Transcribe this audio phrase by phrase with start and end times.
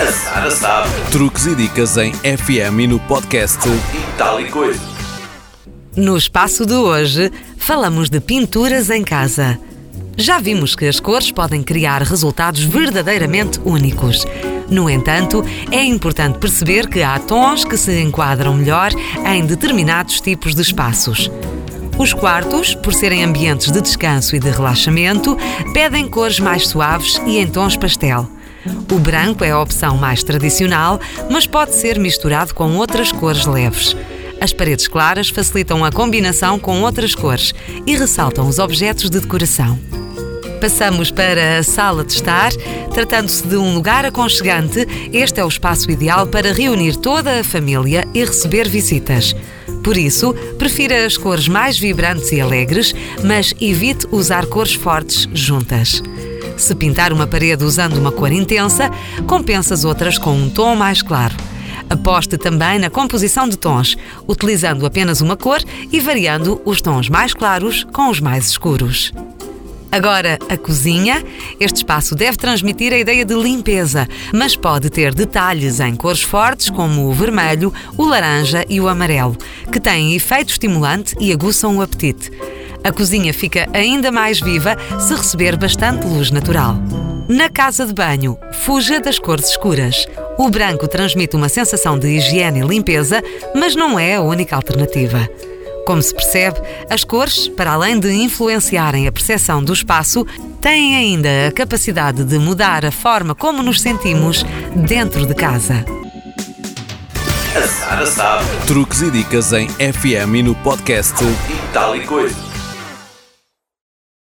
[0.00, 0.88] A Sara sabe.
[1.12, 4.80] Truques e dicas em FM e no podcast E tal e coisa.
[5.96, 9.56] No espaço de hoje, falamos de pinturas em casa.
[10.16, 14.26] Já vimos que as cores podem criar resultados verdadeiramente únicos.
[14.68, 18.90] No entanto, é importante perceber que há tons que se enquadram melhor
[19.24, 21.30] em determinados tipos de espaços.
[21.96, 25.38] Os quartos, por serem ambientes de descanso e de relaxamento,
[25.72, 28.28] pedem cores mais suaves e em tons pastel.
[28.90, 31.00] O branco é a opção mais tradicional,
[31.30, 33.96] mas pode ser misturado com outras cores leves.
[34.40, 37.54] As paredes claras facilitam a combinação com outras cores
[37.86, 39.78] e ressaltam os objetos de decoração.
[40.60, 42.50] Passamos para a sala de estar.
[42.92, 48.06] Tratando-se de um lugar aconchegante, este é o espaço ideal para reunir toda a família
[48.14, 49.36] e receber visitas.
[49.82, 56.02] Por isso, prefira as cores mais vibrantes e alegres, mas evite usar cores fortes juntas.
[56.56, 58.90] Se pintar uma parede usando uma cor intensa,
[59.26, 61.34] compensa as outras com um tom mais claro.
[61.90, 63.96] Aposte também na composição de tons,
[64.26, 65.60] utilizando apenas uma cor
[65.92, 69.12] e variando os tons mais claros com os mais escuros.
[69.94, 71.22] Agora, a cozinha.
[71.60, 76.68] Este espaço deve transmitir a ideia de limpeza, mas pode ter detalhes em cores fortes
[76.68, 79.36] como o vermelho, o laranja e o amarelo,
[79.70, 82.32] que têm efeito estimulante e aguçam o apetite.
[82.84, 86.76] A cozinha fica ainda mais viva se receber bastante luz natural.
[87.26, 90.06] Na casa de banho, fuja das cores escuras.
[90.38, 93.22] O branco transmite uma sensação de higiene e limpeza,
[93.54, 95.26] mas não é a única alternativa.
[95.86, 100.26] Como se percebe, as cores, para além de influenciarem a percepção do espaço,
[100.60, 105.84] têm ainda a capacidade de mudar a forma como nos sentimos dentro de casa.
[107.56, 108.44] A Sara sabe.
[108.66, 112.53] Truques e dicas em FM e no podcast E.